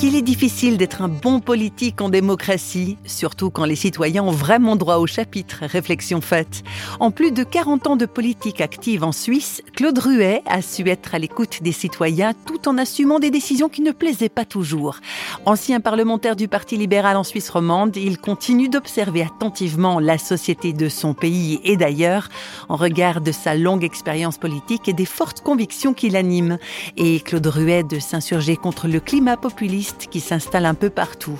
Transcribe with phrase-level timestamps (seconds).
[0.00, 4.74] qu'il est difficile d'être un bon politique en démocratie, surtout quand les citoyens ont vraiment
[4.74, 6.62] droit au chapitre, réflexion faite.
[7.00, 11.14] En plus de 40 ans de politique active en Suisse, Claude Ruet a su être
[11.14, 15.00] à l'écoute des citoyens tout en assumant des décisions qui ne plaisaient pas toujours.
[15.44, 20.88] Ancien parlementaire du Parti libéral en Suisse romande, il continue d'observer attentivement la société de
[20.88, 22.30] son pays et d'ailleurs,
[22.70, 26.56] en regard de sa longue expérience politique et des fortes convictions qui l'animent.
[26.96, 31.38] Et Claude Ruet de s'insurger contre le climat populiste qui s'installe un peu partout.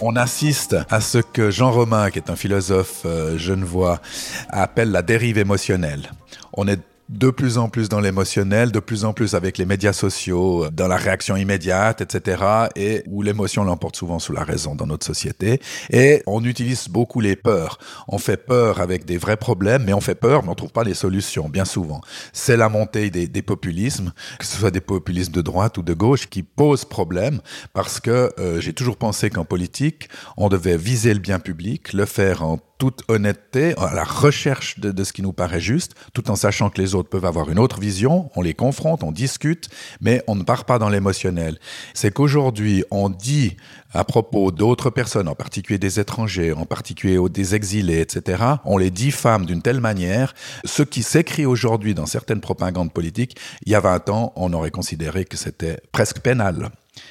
[0.00, 4.00] On assiste à ce que Jean Romain, qui est un philosophe euh, genevois,
[4.48, 6.12] appelle la dérive émotionnelle.
[6.52, 9.92] On est de plus en plus dans l'émotionnel, de plus en plus avec les médias
[9.92, 12.42] sociaux, dans la réaction immédiate, etc.
[12.76, 15.60] Et où l'émotion l'emporte souvent sous la raison dans notre société.
[15.90, 17.78] Et on utilise beaucoup les peurs.
[18.08, 20.84] On fait peur avec des vrais problèmes, mais on fait peur, mais on trouve pas
[20.84, 22.00] les solutions, bien souvent.
[22.32, 25.94] C'est la montée des, des, populismes, que ce soit des populismes de droite ou de
[25.94, 27.40] gauche, qui posent problème
[27.72, 32.04] parce que euh, j'ai toujours pensé qu'en politique, on devait viser le bien public, le
[32.04, 36.36] faire en toute honnêteté, à la recherche de, ce qui nous paraît juste, tout en
[36.36, 39.68] sachant que les autres peuvent avoir une autre vision, on les confronte, on discute,
[40.00, 41.58] mais on ne part pas dans l'émotionnel.
[41.92, 43.56] C'est qu'aujourd'hui, on dit
[43.92, 48.90] à propos d'autres personnes, en particulier des étrangers, en particulier des exilés, etc., on les
[48.90, 50.34] diffame d'une telle manière,
[50.64, 54.70] ce qui s'écrit aujourd'hui dans certaines propagandes politiques, il y a 20 ans, on aurait
[54.70, 56.70] considéré que c'était presque pénal.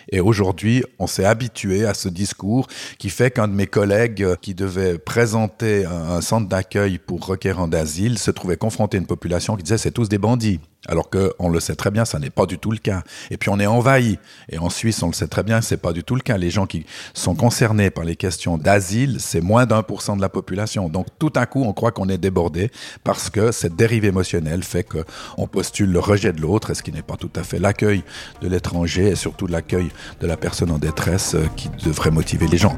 [0.10, 4.36] Et aujourd'hui, on s'est habitué à ce discours qui fait qu'un de mes collègues euh,
[4.42, 9.56] qui devait présenter un, centre d'accueil pour requérants d'asile se trouvait confronté à une population
[9.56, 10.60] qui disait c'est tous des bandits.
[10.88, 13.04] Alors qu'on le sait très bien, ça n'est pas du tout le cas.
[13.32, 14.20] Et puis on est envahi.
[14.50, 16.38] Et en Suisse, on le sait très bien, c'est pas du tout le cas.
[16.38, 20.22] Les gens qui sont concernés par les questions d'asile, c'est moins d'un pour cent de
[20.22, 20.90] la population.
[20.90, 22.72] Donc tout à coup, on croit qu'on est débordé
[23.04, 27.02] parce que cette dérive émotionnelle fait qu'on postule le rejet de l'autre, ce qui n'est
[27.02, 28.04] pas tout à fait l'accueil
[28.42, 29.90] de l'étranger et surtout l'accueil
[30.22, 32.78] de la personne en détresse euh, qui devrait motiver les gens.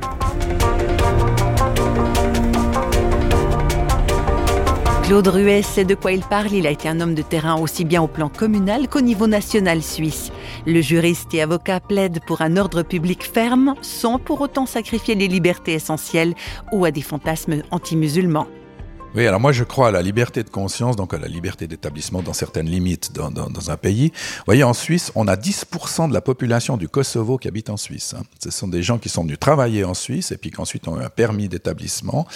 [5.10, 6.54] Claude Ruet sait de quoi il parle.
[6.54, 9.82] Il a été un homme de terrain aussi bien au plan communal qu'au niveau national
[9.82, 10.32] suisse.
[10.68, 15.28] Le juriste et avocat plaide pour un ordre public ferme sans pour autant sacrifier les
[15.28, 16.36] libertés essentielles
[16.72, 18.46] ou à des fantasmes anti-musulmans.
[19.16, 22.22] Oui, alors moi je crois à la liberté de conscience, donc à la liberté d'établissement
[22.22, 24.12] dans certaines limites dans, dans, un pays.
[24.14, 27.78] Vous voyez, en Suisse, on a 10% de la population du Kosovo qui habite en
[27.78, 28.14] Suisse.
[28.16, 28.22] Hein.
[28.42, 31.04] Ce sont des gens qui sont venus travailler en Suisse et puis qu'ensuite ont eu
[31.04, 32.28] un permis d'établissement.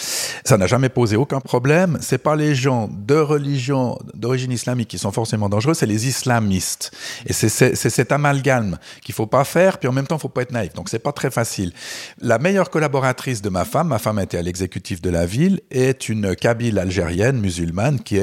[0.44, 2.00] Ça n'a jamais posé aucun problème.
[2.02, 6.92] C'est pas les gens de religion d'origine islamique qui sont forcément dangereux, c'est les islamistes.
[7.28, 10.52] Et c'est cet amalgame qu'il faut pas faire, puis en même temps, faut pas être
[10.52, 10.74] naïf.
[10.74, 11.72] Donc c'est pas très facile.
[12.20, 16.10] La meilleure collaboratrice de ma femme, ma femme était à l'exécutif de la ville, est
[16.10, 18.20] une cabine algérienne, musulmane, qui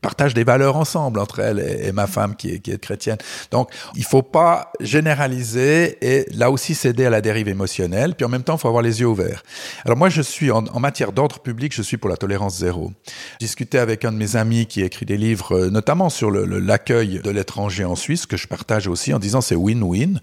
[0.00, 3.16] partage des valeurs ensemble entre elle et, ma femme qui est, chrétienne.
[3.50, 8.14] Donc, il faut pas généraliser et là aussi céder à la dérive émotionnelle.
[8.14, 9.42] Puis en même temps, il faut avoir les yeux ouverts.
[9.84, 12.92] Alors moi, je suis en, en matière d'ordre public, je suis pour la tolérance zéro.
[13.40, 17.30] Discuter avec un de mes amis qui écrit des livres, euh, notamment sur l'accueil de
[17.30, 20.20] l'étranger en Suisse, que je partage aussi en disant c'est win-win.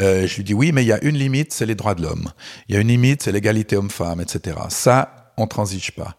[0.00, 2.02] Euh, je lui dis oui, mais il y a une limite, c'est les droits de
[2.02, 2.30] l'homme.
[2.68, 4.56] Il y a une limite, c'est l'égalité homme-femme, etc.
[4.68, 6.14] Ça, on transige pas.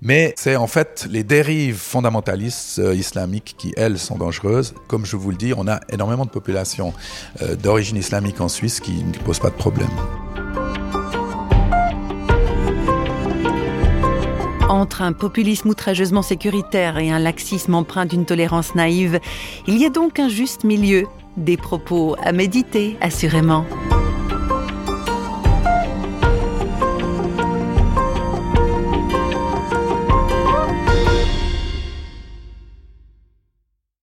[0.00, 4.74] Mais c'est en fait les dérives fondamentalistes euh, islamiques qui, elles, sont dangereuses.
[4.86, 6.92] Comme je vous le dis, on a énormément de populations
[7.40, 9.88] euh, d'origine islamique en Suisse qui ne posent pas de problème.
[14.68, 19.20] Entre un populisme outrageusement sécuritaire et un laxisme empreint d'une tolérance naïve,
[19.66, 23.64] il y a donc un juste milieu, des propos à méditer, assurément.